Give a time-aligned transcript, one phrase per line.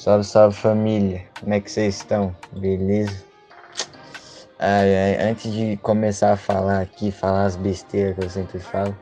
[0.00, 1.22] Salve, salve família.
[1.38, 2.34] Como é que vocês estão?
[2.56, 3.22] Beleza?
[4.58, 8.96] Ai, ai, antes de começar a falar aqui, falar as besteiras que eu sempre falo,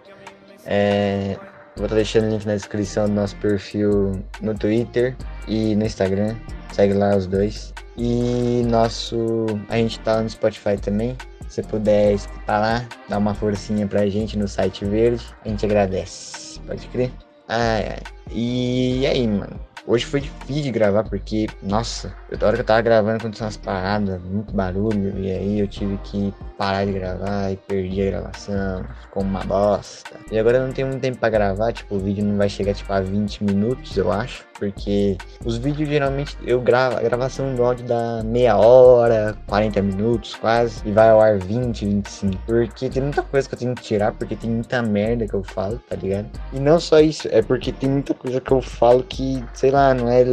[0.66, 1.36] é,
[1.76, 5.16] vou estar deixando o link na descrição do nosso perfil no Twitter
[5.46, 6.34] e no Instagram.
[6.72, 7.72] Segue lá os dois.
[7.96, 9.46] E nosso.
[9.68, 11.16] A gente tá no Spotify também.
[11.48, 16.58] Se puder escutar lá, dá uma forcinha pra gente no site verde, a gente agradece.
[16.66, 17.12] Pode crer?
[17.46, 18.02] Ai, ai.
[18.32, 19.68] E aí, mano?
[19.88, 23.56] Hoje foi difícil de gravar porque, nossa, da hora que eu tava gravando aconteceu umas
[23.56, 28.84] paradas, muito barulho, e aí eu tive que parar de gravar e perdi a gravação,
[29.00, 30.20] ficou uma bosta.
[30.30, 32.74] E agora eu não tenho muito tempo pra gravar, tipo, o vídeo não vai chegar
[32.74, 37.64] tipo a 20 minutos, eu acho, porque os vídeos geralmente eu gravo, a gravação do
[37.64, 43.02] áudio dá meia hora, 40 minutos quase, e vai ao ar 20, 25, porque tem
[43.02, 45.96] muita coisa que eu tenho que tirar, porque tem muita merda que eu falo, tá
[45.96, 46.28] ligado?
[46.52, 49.78] E não só isso, é porque tem muita coisa que eu falo que, sei lá,
[49.78, 50.24] lá, não é.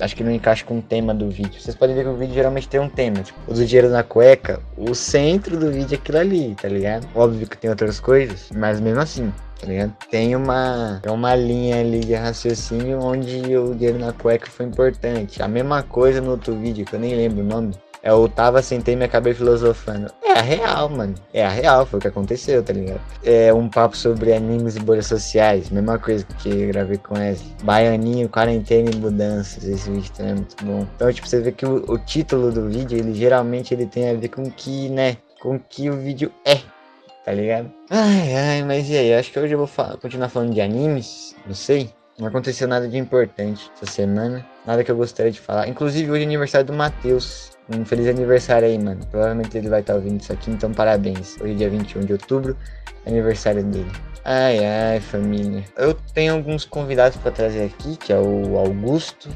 [0.00, 1.60] Acho que não encaixa com o tema do vídeo.
[1.60, 3.22] Vocês podem ver que o vídeo geralmente tem um tema.
[3.22, 7.08] Tipo, o do dinheiro na cueca, o centro do vídeo é aquilo ali, tá ligado?
[7.14, 9.92] Óbvio que tem outras coisas, mas mesmo assim, tá ligado?
[10.10, 15.42] Tem uma, uma linha ali de raciocínio onde o dinheiro na cueca foi importante.
[15.42, 17.74] A mesma coisa no outro vídeo, que eu nem lembro o nome.
[18.04, 20.10] O tava, sentei e me acabei filosofando.
[20.22, 21.14] É a real, mano.
[21.32, 23.00] É a real, foi o que aconteceu, tá ligado?
[23.24, 25.70] É um papo sobre animes e bolhas sociais.
[25.70, 27.44] Mesma coisa que eu gravei com esse.
[27.62, 29.64] Baianinho, quarentena e mudanças.
[29.64, 30.86] Esse vídeo também é muito bom.
[30.94, 34.14] Então, tipo, você vê que o, o título do vídeo, ele geralmente ele tem a
[34.14, 35.16] ver com que, né?
[35.40, 36.60] Com que o vídeo é.
[37.24, 37.70] Tá ligado?
[37.90, 39.14] Ai, ai, mas e aí?
[39.14, 39.68] Acho que hoje eu vou
[40.00, 41.36] continuar falando de animes.
[41.46, 41.90] Não sei.
[42.18, 44.44] Não aconteceu nada de importante essa semana.
[44.66, 45.68] Nada que eu gostaria de falar.
[45.68, 47.57] Inclusive, hoje é aniversário do Matheus.
[47.70, 49.00] Um feliz aniversário aí, mano.
[49.10, 51.36] Provavelmente ele vai estar tá ouvindo isso aqui, então parabéns.
[51.40, 52.56] Hoje é dia 21 de outubro,
[53.06, 53.90] aniversário dele.
[54.24, 55.64] Ai, ai, família.
[55.76, 59.28] Eu tenho alguns convidados para trazer aqui, que é o Augusto.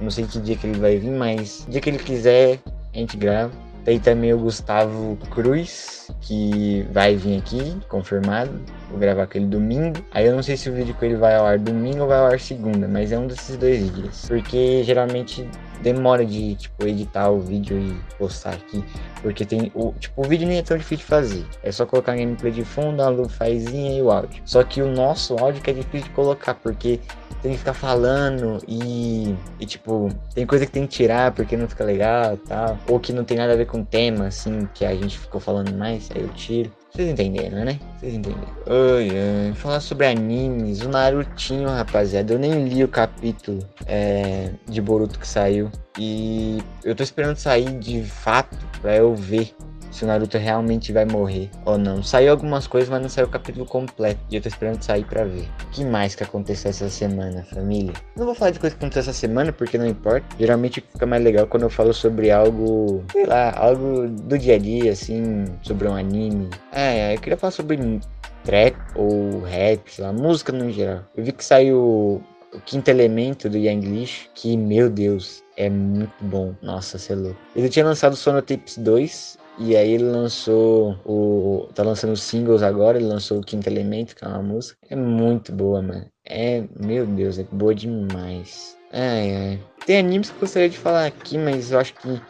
[0.00, 2.58] Não sei que dia que ele vai vir, mas dia que ele quiser,
[2.92, 3.52] a gente grava.
[3.84, 8.60] Tem também o Gustavo Cruz, que vai vir aqui, confirmado.
[8.88, 10.04] Vou gravar aquele domingo.
[10.12, 12.18] Aí eu não sei se o vídeo com ele vai ao ar domingo ou vai
[12.18, 14.24] ao ar segunda, mas é um desses dois dias.
[14.28, 15.48] Porque geralmente
[15.82, 18.84] demora de, tipo, editar o vídeo e postar aqui.
[19.20, 21.44] Porque tem o, tipo, o vídeo nem é tão difícil de fazer.
[21.62, 24.40] É só colocar gameplay de fundo, a lufazinha e o áudio.
[24.44, 27.00] Só que o nosso áudio que é difícil de colocar, porque
[27.42, 31.68] tem que ficar falando e, e, tipo, tem coisa que tem que tirar porque não
[31.68, 32.78] fica legal e tal.
[32.88, 35.40] Ou que não tem nada a ver com o tema, assim, que a gente ficou
[35.40, 36.70] falando mais, aí eu tiro.
[36.92, 37.80] Vocês entenderam, né?
[37.98, 38.46] Vocês entenderam.
[38.66, 39.54] Oi, oi.
[39.54, 40.82] Falar sobre animes.
[40.82, 42.34] O Narutinho, rapaziada.
[42.34, 45.70] Eu nem li o capítulo é, de Boruto que saiu.
[45.98, 49.54] E eu tô esperando sair de fato pra eu ver
[49.92, 52.02] se o Naruto realmente vai morrer ou não.
[52.02, 54.20] Saiu algumas coisas, mas não saiu o capítulo completo.
[54.30, 55.48] E eu tô esperando sair pra ver.
[55.64, 57.92] O que mais que aconteceu essa semana, família?
[58.16, 60.26] Não vou falar de coisa que aconteceu essa semana, porque não importa.
[60.38, 64.58] Geralmente fica mais legal quando eu falo sobre algo, sei lá, algo do dia a
[64.58, 66.48] dia, assim, sobre um anime.
[66.72, 68.00] É, eu queria falar sobre
[68.44, 71.04] trap ou rap, sei lá, música no geral.
[71.14, 72.22] Eu vi que saiu
[72.54, 76.54] o quinto elemento do Yanglish, que, meu Deus, é muito bom.
[76.62, 77.38] Nossa, você é louco.
[77.54, 81.68] Ele tinha lançado Sonotapes 2 e aí ele lançou o.
[81.74, 84.78] tá lançando singles agora, ele lançou o Quinto Elemento, que é uma música.
[84.88, 86.06] É muito boa, mano.
[86.24, 86.64] É.
[86.78, 88.76] Meu Deus, é boa demais.
[88.92, 89.60] Ai, ai.
[89.86, 92.20] Tem animes que eu gostaria de falar aqui, mas eu acho que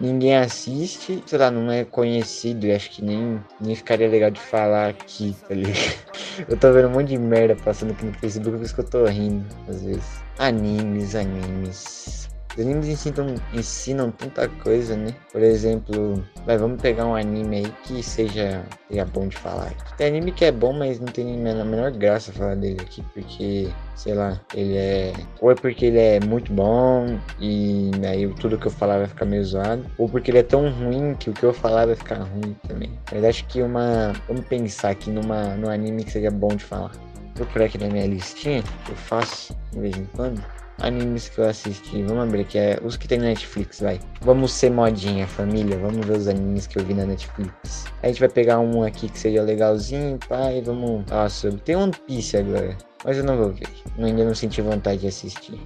[0.00, 1.22] ninguém assiste.
[1.26, 5.34] Sei lá, não é conhecido e acho que nem, nem ficaria legal de falar aqui,
[5.48, 6.08] tá ligado?
[6.48, 8.88] Eu tô vendo um monte de merda passando aqui no Facebook, por isso que eu
[8.88, 10.22] tô rindo, às vezes.
[10.38, 12.28] Animes, animes.
[12.58, 15.14] Os animes ensinam, ensinam tanta coisa, né?
[15.30, 19.72] Por exemplo, vai, vamos pegar um anime aí que seja, seja bom de falar.
[19.96, 23.68] Tem anime que é bom, mas não tem a menor graça falar dele aqui, porque,
[23.94, 25.12] sei lá, ele é.
[25.40, 29.24] Ou é porque ele é muito bom e aí tudo que eu falar vai ficar
[29.24, 32.16] meio zoado, ou porque ele é tão ruim que o que eu falar vai ficar
[32.16, 32.90] ruim também.
[33.12, 34.12] Mas acho que uma.
[34.26, 36.90] Vamos pensar aqui numa, num anime que seja bom de falar.
[37.36, 40.42] Vou procurar aqui na minha listinha, que eu faço de vez em quando
[40.80, 42.02] animes que eu assisti.
[42.02, 44.00] Vamos abrir aqui, é os que tem na Netflix, vai.
[44.20, 45.76] Vamos ser modinha, família.
[45.78, 47.84] Vamos ver os animes que eu vi na Netflix.
[48.02, 50.18] A gente vai pegar um aqui que seja legalzinho,
[50.54, 51.60] e vamos falar sobre.
[51.60, 53.68] Tem One Piece agora, mas eu não vou ver.
[53.98, 55.60] Ainda não senti vontade de assistir.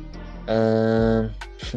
[0.48, 1.28] Ah,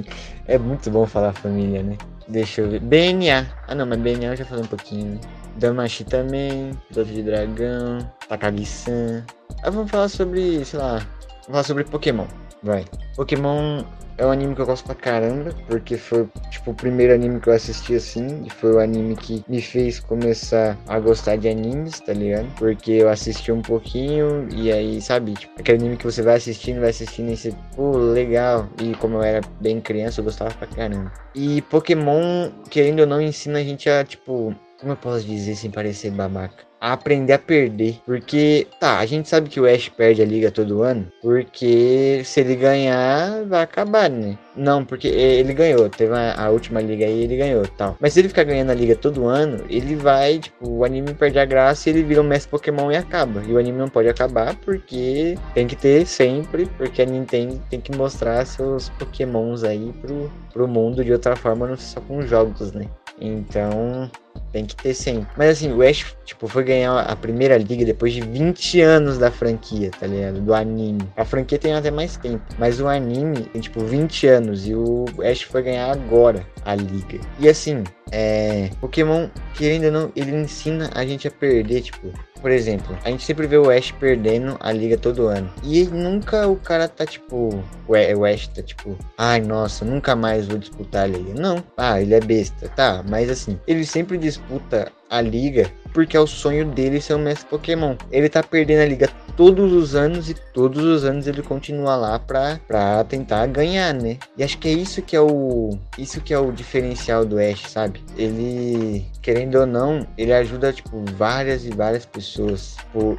[0.48, 1.98] é muito bom falar família, né?
[2.28, 2.80] Deixa eu ver.
[2.80, 3.48] BNA.
[3.68, 5.20] Ah não, mas BNA eu já falei um pouquinho, né?
[5.58, 9.24] Damashi também, Piloto de Dragão, Takagi-san.
[9.64, 12.26] Ah, vamos falar sobre, sei lá, vamos falar sobre Pokémon.
[12.66, 12.86] Vai.
[13.16, 13.84] Pokémon
[14.18, 17.50] é um anime que eu gosto pra caramba, porque foi, tipo, o primeiro anime que
[17.50, 22.00] eu assisti assim, e foi o anime que me fez começar a gostar de animes,
[22.00, 22.48] tá ligado?
[22.58, 26.80] Porque eu assisti um pouquinho, e aí, sabe, tipo, aquele anime que você vai assistindo,
[26.80, 28.70] vai assistindo e você, pô, legal.
[28.82, 31.12] E como eu era bem criança, eu gostava pra caramba.
[31.34, 35.72] E Pokémon, querendo ou não, ensina a gente a, tipo, como eu posso dizer sem
[35.72, 36.64] parecer babaca?
[36.80, 38.00] A aprender a perder.
[38.06, 41.08] Porque, tá, a gente sabe que o Ash perde a liga todo ano.
[41.24, 44.38] Porque se ele ganhar, vai acabar, né?
[44.56, 45.90] Não, porque ele ganhou.
[45.90, 47.98] Teve a, última liga aí, ele ganhou tal.
[48.00, 51.40] Mas se ele ficar ganhando a liga todo ano, ele vai, tipo, o anime perde
[51.40, 53.42] a graça e ele vira um mestre Pokémon e acaba.
[53.48, 57.82] E o anime não pode acabar porque tem que ter sempre, porque a Nintendo tem
[57.82, 62.72] que mostrar seus Pokémons aí pro, pro mundo de outra forma, não só com jogos,
[62.72, 62.86] né?
[63.20, 64.10] Então,
[64.52, 65.28] tem que ter sempre.
[65.38, 69.32] Mas assim, o Ash, tipo, foi ganhar a primeira liga depois de 20 anos da
[69.32, 70.40] franquia, tá ligado?
[70.40, 71.08] Do anime.
[71.16, 72.44] A franquia tem até mais tempo.
[72.58, 74.68] Mas o anime tem, tipo, 20 anos.
[74.68, 77.20] E o Ash foi ganhar agora a liga.
[77.40, 78.70] E assim, é.
[78.80, 82.12] Pokémon, querendo ou não, ele ensina a gente a perder, tipo.
[82.46, 85.52] Por exemplo, a gente sempre vê o Ash perdendo a liga todo ano.
[85.64, 87.50] E nunca o cara tá tipo.
[87.88, 88.96] O Ash tá tipo.
[89.18, 91.34] Ai, nossa, nunca mais vou disputar a liga.
[91.34, 91.64] Não.
[91.76, 92.70] Ah, ele é besta.
[92.70, 97.20] Tá, mas assim, ele sempre disputa a liga porque é o sonho dele ser um
[97.20, 97.96] mestre Pokémon.
[98.12, 102.20] Ele tá perdendo a liga todos os anos e todos os anos ele continua lá
[102.20, 104.18] pra, pra tentar ganhar, né?
[104.38, 107.62] E acho que é isso que é o isso que é o diferencial do Ash,
[107.70, 108.04] sabe?
[108.18, 112.76] Ele querendo ou não, ele ajuda tipo várias e várias pessoas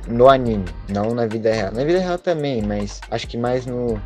[0.06, 1.72] no anime, não na vida real.
[1.72, 4.00] Na vida real também, mas acho que mais no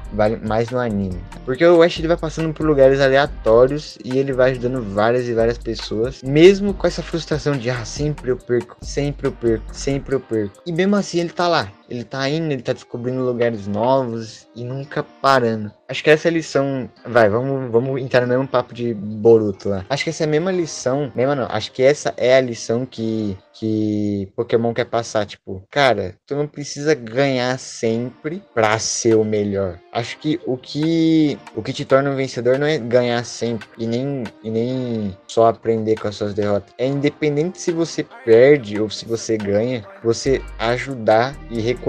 [0.47, 1.21] mais no anime.
[1.44, 5.35] Porque o Ash ele vai passando por lugares aleatórios e ele vai ajudando várias e
[5.35, 10.20] várias pessoas, mesmo com essa frustração de sempre eu perco, sempre eu perco, sempre eu
[10.20, 10.62] perco.
[10.67, 14.64] E mesmo assim ele tá lá, ele tá indo, ele tá descobrindo lugares novos e
[14.64, 15.72] nunca parando.
[15.88, 16.88] Acho que essa é lição.
[17.04, 19.84] Vai, vamos, vamos entrar no mesmo papo de Boruto lá.
[19.90, 21.10] Acho que essa é a mesma lição.
[21.16, 21.46] Mesma não.
[21.50, 25.26] Acho que essa é a lição que, que Pokémon quer passar.
[25.26, 29.81] Tipo, cara, tu não precisa ganhar sempre pra ser o melhor.
[29.93, 33.84] Acho que o que o que te torna um vencedor não é ganhar sempre e
[33.84, 36.72] nem, e nem só aprender com as suas derrotas.
[36.78, 41.80] É independente se você perde ou se você ganha, você ajudar e reconhecer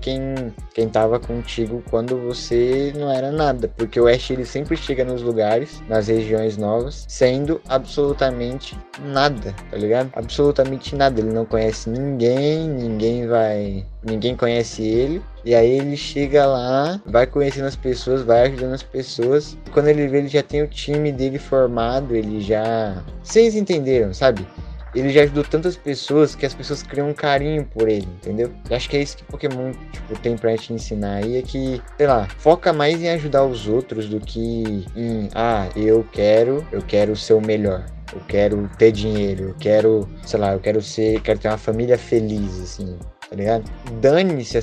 [0.00, 3.68] quem, quem tava contigo quando você não era nada.
[3.76, 9.76] Porque o Ash ele sempre chega nos lugares, nas regiões novas, sendo absolutamente nada, tá
[9.76, 10.10] ligado?
[10.14, 11.20] Absolutamente nada.
[11.20, 13.86] Ele não conhece ninguém, ninguém vai.
[14.02, 15.22] Ninguém conhece ele.
[15.44, 19.56] E aí ele chega lá, vai conhecendo as pessoas, vai ajudando as pessoas.
[19.72, 23.02] Quando ele vê, ele já tem o time dele formado, ele já.
[23.22, 24.46] Vocês entenderam, sabe?
[24.94, 28.52] Ele já ajudou tantas pessoas que as pessoas criam um carinho por ele, entendeu?
[28.68, 31.82] Eu acho que é isso que Pokémon, tipo, tem pra te ensinar aí, é que,
[31.96, 36.82] sei lá, foca mais em ajudar os outros do que em, ah, eu quero, eu
[36.82, 37.86] quero ser o melhor.
[38.12, 41.98] Eu quero ter dinheiro, eu quero, sei lá, eu quero ser, quero ter uma família
[41.98, 42.96] feliz, assim
[43.34, 43.64] tá ligado?
[44.00, 44.58] Dane-se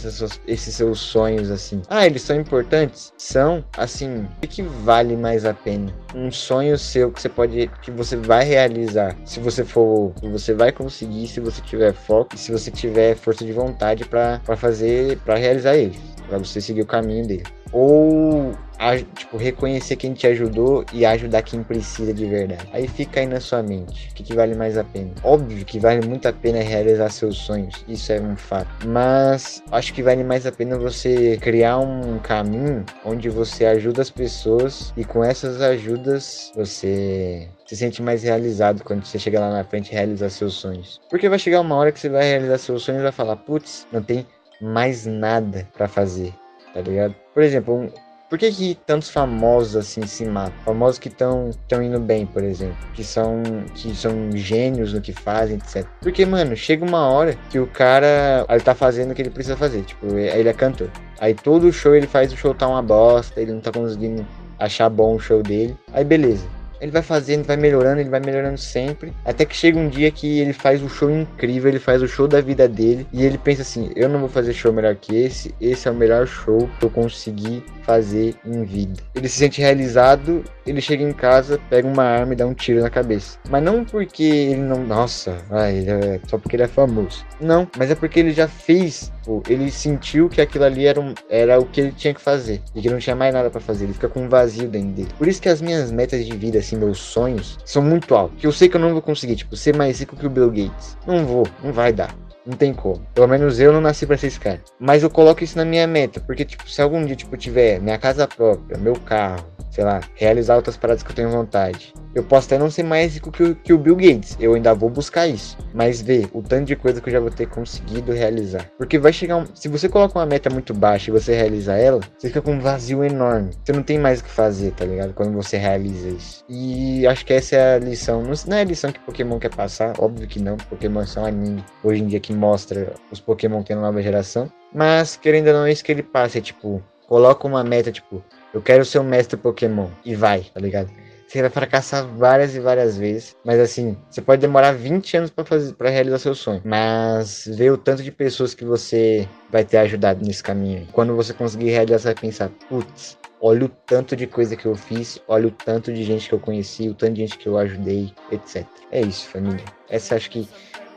[0.47, 1.81] esses seus sonhos assim.
[1.89, 3.13] Ah, eles são importantes?
[3.17, 5.93] São, assim, o que vale mais a pena?
[6.15, 9.15] Um sonho seu que você pode, que você vai realizar.
[9.25, 13.51] Se você for, você vai conseguir se você tiver foco se você tiver força de
[13.51, 17.43] vontade para fazer, para realizar ele, para você seguir o caminho dele.
[17.73, 22.67] Ou a, tipo, reconhecer quem te ajudou e ajudar quem precisa de verdade.
[22.73, 24.09] Aí fica aí na sua mente.
[24.09, 25.11] O que, que vale mais a pena?
[25.23, 27.85] Óbvio que vale muito a pena realizar seus sonhos.
[27.87, 28.87] Isso é um fato.
[28.87, 34.09] Mas acho que vale mais a pena você criar um caminho onde você ajuda as
[34.09, 39.63] pessoas e com essas ajudas você se sente mais realizado quando você chega lá na
[39.63, 40.99] frente e realizar seus sonhos.
[41.07, 43.85] Porque vai chegar uma hora que você vai realizar seus sonhos e vai falar, putz,
[43.91, 44.25] não tem
[44.59, 46.33] mais nada para fazer,
[46.73, 47.15] tá ligado?
[47.33, 47.89] Por exemplo, um,
[48.31, 50.53] por que, que tantos famosos assim se matam?
[50.63, 52.77] Famosos que estão tão indo bem, por exemplo.
[52.93, 53.43] Que são,
[53.75, 55.85] que são gênios no que fazem, etc.
[55.99, 59.57] Porque, mano, chega uma hora que o cara ele tá fazendo o que ele precisa
[59.57, 59.81] fazer.
[59.81, 60.89] Tipo, ele é cantor.
[61.19, 64.25] Aí todo show ele faz o show tá uma bosta, ele não tá conseguindo
[64.57, 65.75] achar bom o show dele.
[65.91, 66.47] Aí beleza.
[66.81, 69.13] Ele vai fazendo, vai melhorando, ele vai melhorando sempre.
[69.23, 72.27] Até que chega um dia que ele faz um show incrível, ele faz o show
[72.27, 73.05] da vida dele.
[73.13, 75.95] E ele pensa assim: eu não vou fazer show melhor que esse, esse é o
[75.95, 79.01] melhor show que eu consegui fazer em vida.
[79.13, 82.81] Ele se sente realizado, ele chega em casa, pega uma arma e dá um tiro
[82.81, 83.37] na cabeça.
[83.49, 84.83] Mas não porque ele não.
[84.83, 87.25] Nossa, vai, é só porque ele é famoso.
[87.39, 89.11] Não, mas é porque ele já fez.
[89.25, 92.61] Pô, ele sentiu que aquilo ali era, um, era o que ele tinha que fazer.
[92.75, 93.85] E que não tinha mais nada para fazer.
[93.85, 95.09] Ele fica com um vazio dentro dele.
[95.17, 98.39] Por isso que as minhas metas de vida, assim, meus sonhos, são muito altos.
[98.39, 100.49] Que eu sei que eu não vou conseguir, tipo, ser mais rico que o Bill
[100.49, 100.97] Gates.
[101.05, 102.15] Não vou, não vai dar.
[102.45, 103.05] Não tem como.
[103.13, 104.61] Pelo menos eu não nasci pra ser esse cara.
[104.79, 107.99] Mas eu coloco isso na minha meta, porque, tipo, se algum dia, tipo, tiver minha
[107.99, 111.93] casa própria, meu carro, sei lá, realizar outras paradas que eu tenho vontade.
[112.13, 114.73] Eu posso até não ser mais rico que o, que o Bill Gates, eu ainda
[114.73, 115.57] vou buscar isso.
[115.73, 118.69] Mas ver o tanto de coisa que eu já vou ter conseguido realizar.
[118.77, 119.45] Porque vai chegar um.
[119.53, 122.59] Se você coloca uma meta muito baixa e você realiza ela, você fica com um
[122.59, 123.51] vazio enorme.
[123.63, 125.13] Você não tem mais o que fazer, tá ligado?
[125.13, 126.43] Quando você realiza isso.
[126.49, 128.21] E acho que essa é a lição.
[128.21, 130.57] Não, não é a lição que Pokémon quer passar, óbvio que não.
[130.57, 134.51] Pokémon é só um anime hoje em dia que mostra os Pokémon tendo nova geração.
[134.73, 136.39] Mas querendo ou não, é isso que ele passa.
[136.39, 139.87] É tipo, coloca uma meta, tipo, eu quero ser um mestre Pokémon.
[140.03, 140.91] E vai, tá ligado?
[141.31, 143.37] Você vai fracassar várias e várias vezes.
[143.45, 146.61] Mas assim, você pode demorar 20 anos para fazer para realizar seu sonho.
[146.65, 150.85] Mas ver o tanto de pessoas que você vai ter ajudado nesse caminho.
[150.91, 154.75] Quando você conseguir realizar, você vai pensar, putz, olha o tanto de coisa que eu
[154.75, 157.57] fiz, olha o tanto de gente que eu conheci, o tanto de gente que eu
[157.57, 158.65] ajudei, etc.
[158.91, 159.63] É isso, família.
[159.89, 160.49] Essa acho que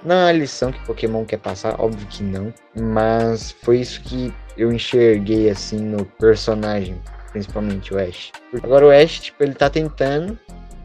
[0.04, 2.52] não é a lição que Pokémon quer passar, óbvio que não.
[2.74, 7.00] Mas foi isso que eu enxerguei assim no personagem
[7.34, 8.30] principalmente o Ash.
[8.62, 10.38] Agora o Ash, tipo, ele tá tentando.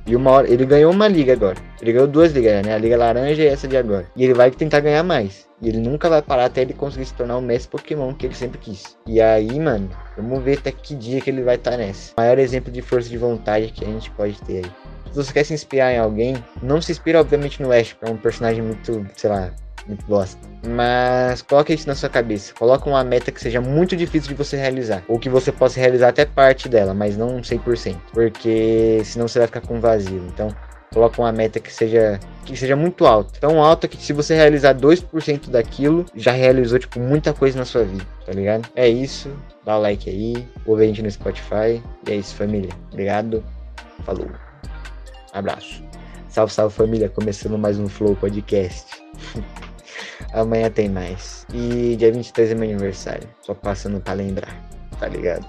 [0.08, 0.52] E uma hora.
[0.52, 1.58] Ele ganhou uma liga agora.
[1.80, 2.74] Ele ganhou duas ligas, né?
[2.74, 4.10] A Liga Laranja e essa de agora.
[4.16, 5.48] E ele vai tentar ganhar mais.
[5.62, 8.34] E ele nunca vai parar até ele conseguir se tornar o mestre Pokémon que ele
[8.34, 8.98] sempre quis.
[9.06, 9.88] E aí, mano,
[10.18, 12.14] vamos ver até que dia que ele vai estar tá nessa.
[12.18, 14.72] Maior exemplo de força de vontade que a gente pode ter aí.
[15.12, 18.10] Se você quer se inspirar em alguém, não se inspira, obviamente, no Ash, que é
[18.10, 19.54] um personagem muito, sei lá,
[19.90, 20.40] muito bosta.
[20.66, 22.54] Mas coloque isso na sua cabeça.
[22.54, 25.04] Coloque uma meta que seja muito difícil de você realizar.
[25.08, 27.98] Ou que você possa realizar até parte dela, mas não 100%.
[28.14, 30.26] Porque senão você vai ficar com vazio.
[30.28, 30.56] Então,
[30.94, 33.40] coloque uma meta que seja que seja muito alta.
[33.40, 37.84] Tão alta que se você realizar 2% daquilo, já realizou tipo muita coisa na sua
[37.84, 38.68] vida, tá ligado?
[38.76, 39.32] É isso.
[39.66, 41.82] Dá o like aí, ouve a gente no Spotify.
[42.08, 42.72] E é isso, família.
[42.92, 43.44] Obrigado.
[44.04, 44.28] Falou.
[45.32, 45.84] Abraço.
[46.28, 48.86] Salve, salve família, começando mais um Flow Podcast.
[50.34, 51.46] Amanhã tem mais.
[51.54, 53.28] E dia 23 é meu aniversário.
[53.42, 54.54] Só passando pra lembrar,
[55.00, 55.46] tá ligado?